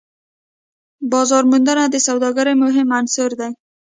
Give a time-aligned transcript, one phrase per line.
[1.11, 3.49] بازارموندنه د سوداګرۍ مهم عنصر دی.